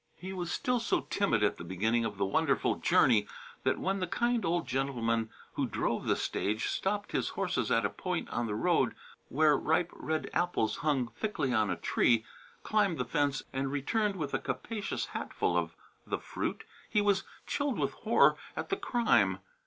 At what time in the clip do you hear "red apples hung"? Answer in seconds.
9.93-11.09